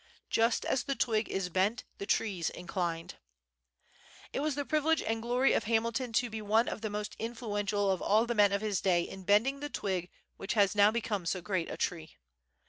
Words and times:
"Just 0.31 0.65
as 0.65 0.81
the 0.85 0.95
twig 0.95 1.29
is 1.29 1.49
bent, 1.49 1.83
the 1.99 2.07
tree's 2.07 2.49
inclined." 2.49 3.17
It 4.33 4.39
was 4.39 4.55
the 4.55 4.65
privilege 4.65 5.03
and 5.03 5.21
glory 5.21 5.53
of 5.53 5.65
Hamilton 5.65 6.11
to 6.13 6.27
be 6.31 6.41
one 6.41 6.67
of 6.67 6.81
the 6.81 6.89
most 6.89 7.15
influential 7.19 7.91
of 7.91 8.01
all 8.01 8.25
the 8.25 8.33
men 8.33 8.51
of 8.51 8.61
his 8.61 8.81
day 8.81 9.03
in 9.03 9.25
bending 9.25 9.59
the 9.59 9.69
twig 9.69 10.09
which 10.37 10.53
has 10.53 10.73
now 10.73 10.89
become 10.89 11.27
so 11.27 11.39
great 11.39 11.69
a 11.69 11.77
tree. 11.77 12.15